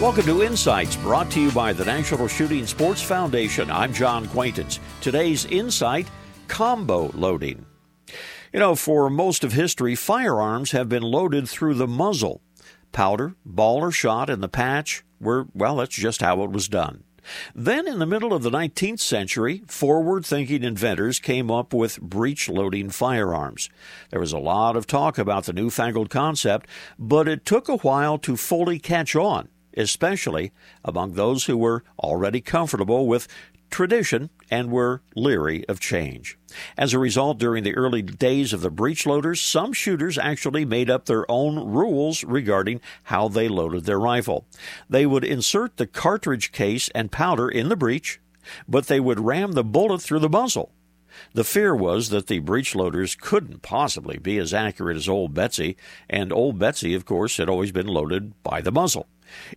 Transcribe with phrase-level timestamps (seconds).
[0.00, 3.68] Welcome to Insights, brought to you by the National Shooting Sports Foundation.
[3.68, 4.78] I'm John Quaintance.
[5.00, 6.06] Today's insight
[6.46, 7.66] combo loading.
[8.52, 12.42] You know, for most of history, firearms have been loaded through the muzzle.
[12.92, 17.02] Powder, ball, or shot in the patch were, well, that's just how it was done.
[17.52, 22.48] Then, in the middle of the 19th century, forward thinking inventors came up with breech
[22.48, 23.68] loading firearms.
[24.10, 26.68] There was a lot of talk about the newfangled concept,
[27.00, 30.52] but it took a while to fully catch on especially
[30.84, 33.28] among those who were already comfortable with
[33.70, 36.38] tradition and were leery of change.
[36.76, 40.90] As a result, during the early days of the breech loaders, some shooters actually made
[40.90, 44.46] up their own rules regarding how they loaded their rifle.
[44.88, 48.20] They would insert the cartridge case and powder in the breech,
[48.66, 50.72] but they would ram the bullet through the muzzle.
[51.32, 55.76] The fear was that the breech loaders couldn't possibly be as accurate as Old Betsy,
[56.08, 59.08] and Old Betsy, of course, had always been loaded by the muzzle.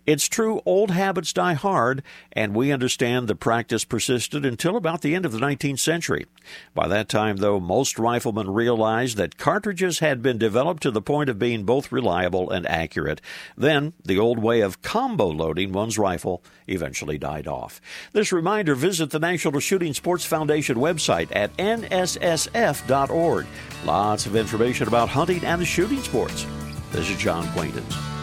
[0.06, 2.02] It's true, old habits die hard,
[2.32, 6.26] and we understand the practice persisted until about the end of the 19th century.
[6.74, 11.28] By that time, though, most riflemen realized that cartridges had been developed to the point
[11.28, 13.20] of being both reliable and accurate.
[13.56, 17.80] Then, the old way of combo loading one's rifle eventually died off.
[18.12, 23.46] This reminder visit the National Shooting Sports Foundation website at nssf.org.
[23.84, 26.46] Lots of information about hunting and the shooting sports.
[26.92, 28.21] This is John Quaintance.